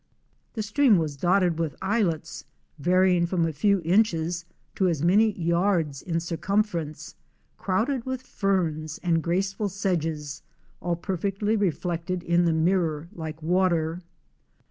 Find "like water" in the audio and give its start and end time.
13.13-14.01